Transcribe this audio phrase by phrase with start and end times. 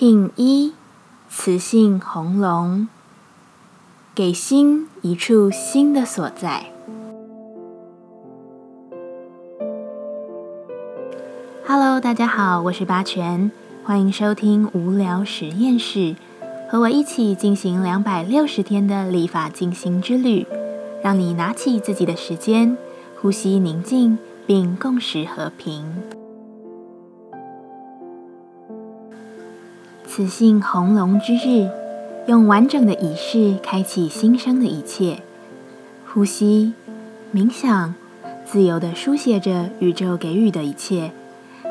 [0.00, 0.72] King 一，
[1.28, 2.88] 雌性红龙，
[4.14, 6.72] 给心一处新的所在。
[11.66, 13.52] Hello，大家好，我是八全，
[13.84, 16.16] 欢迎收听无聊实验室，
[16.70, 20.46] 和我一起进行两百六十天的立法进行之旅，
[21.04, 22.74] 让你拿起自己的时间，
[23.20, 25.84] 呼吸宁静，并共识和平。
[30.12, 31.70] 此性红龙之日，
[32.26, 35.20] 用完整的仪式开启新生的一切。
[36.12, 36.72] 呼吸、
[37.32, 37.94] 冥想，
[38.44, 41.12] 自由地书写着宇宙给予的一切。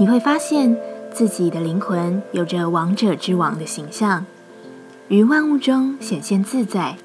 [0.00, 0.78] 你会发现
[1.12, 4.24] 自己的灵魂有着王者之王的形象，
[5.08, 6.96] 于万物中显现自在。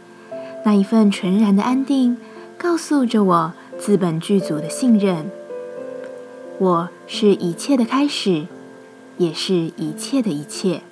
[0.63, 2.15] 那一份纯然的安定，
[2.57, 5.29] 告诉着我资本具足的信任。
[6.57, 8.45] 我是一切的开始，
[9.17, 10.83] 也是一切的一切。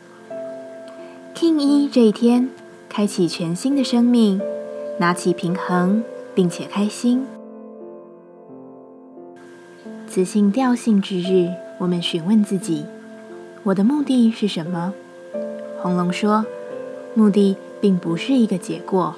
[1.36, 2.50] King 一这一天，
[2.88, 4.40] 开启全新的生命，
[5.00, 6.02] 拿起平衡，
[6.34, 7.26] 并且开心。
[10.08, 12.86] 雌性调性之日，我们询问自己：
[13.64, 14.94] 我的目的是什么？
[15.82, 16.46] 红龙说：
[17.14, 19.14] 目的并不是一个结果，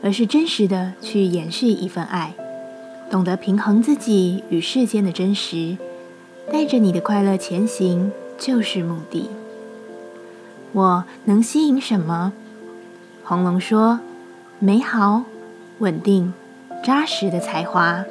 [0.00, 2.34] 而是真实的去延续一份爱，
[3.10, 5.76] 懂得平衡自己与世间的真实，
[6.52, 9.28] 带着你的快乐前行，就是目的。
[10.72, 12.32] 我能吸引什么？
[13.24, 14.00] 红龙说
[14.60, 15.24] ：“美好、
[15.78, 16.32] 稳定、
[16.84, 18.04] 扎实的才华、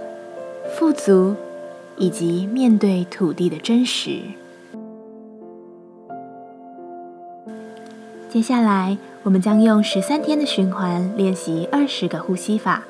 [0.78, 1.36] 富足，
[1.98, 4.20] 以及面对土地的真实。”
[8.30, 12.84] 接下来，我们将用十三天的循环练习二十个呼吸法。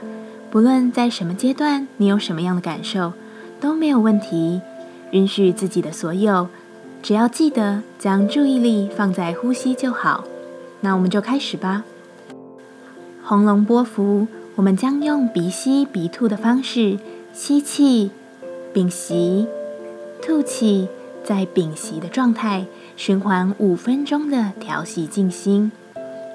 [0.49, 3.13] 不论在什么阶段，你有什么样的感受，
[3.61, 4.61] 都没有问题。
[5.11, 6.49] 允许自己的所有。
[7.07, 10.25] 只要记得将注意力放在呼吸就好。
[10.81, 11.85] 那我们就开始吧。
[13.23, 16.99] 红龙波幅，我们将用鼻吸鼻吐的方式
[17.31, 18.11] 吸气，
[18.73, 19.47] 屏息，
[20.21, 20.89] 吐气，
[21.23, 22.65] 在屏息的状态
[22.97, 25.71] 循环五分钟的调息静心。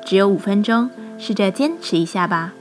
[0.06, 2.54] 只有五分钟，试着坚持一下吧。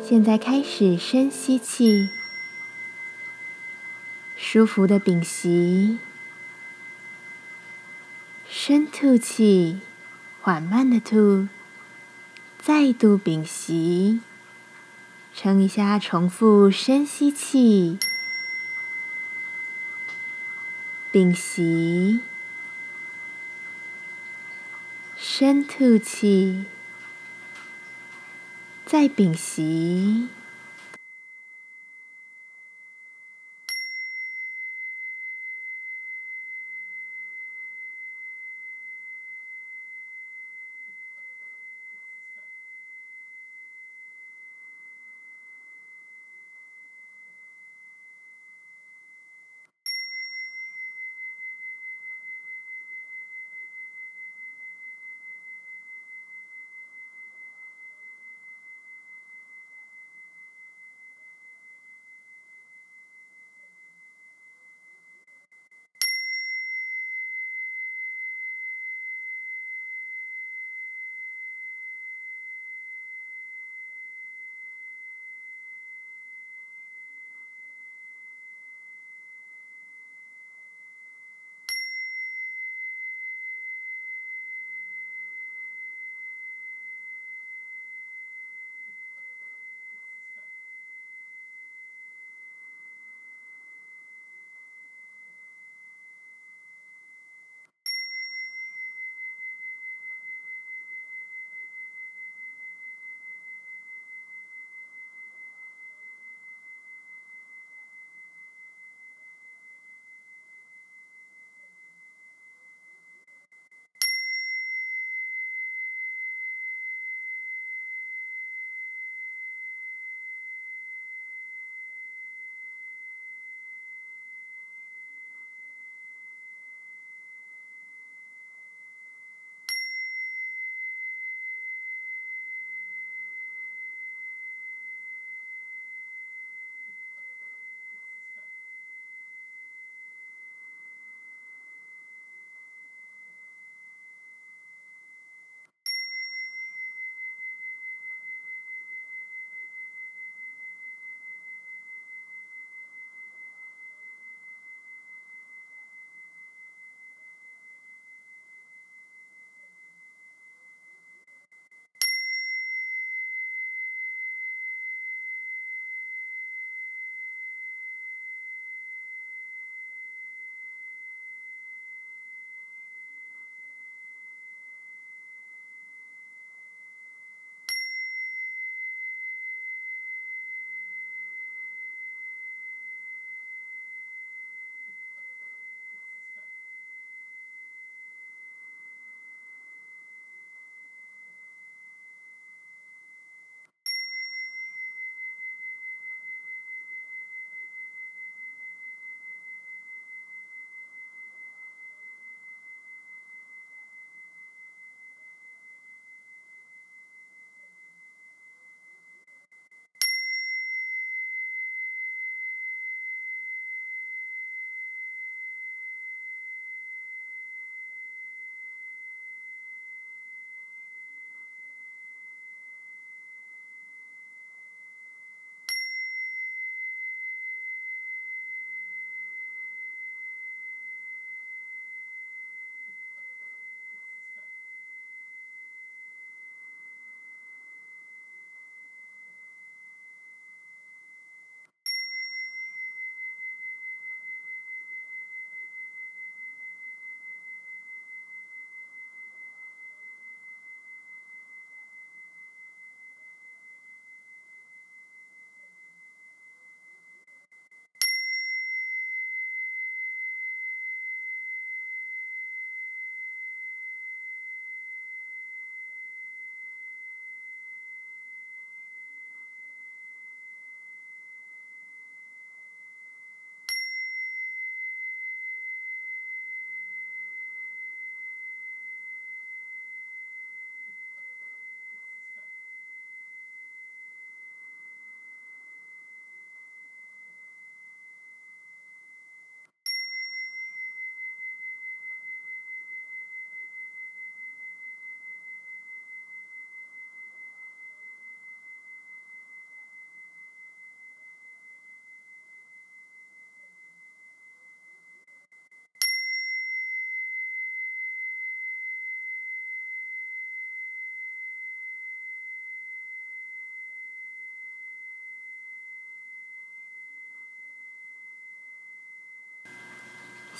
[0.00, 2.06] 现在开始深吸气。
[4.54, 5.98] 舒服的屏息，
[8.48, 9.80] 深吐气，
[10.40, 11.48] 缓慢的吐，
[12.60, 14.20] 再度屏息，
[15.34, 17.98] 撑一下，重复深吸气，
[21.10, 22.20] 屏息，
[25.16, 26.64] 深吐气，
[28.86, 30.28] 再屏息。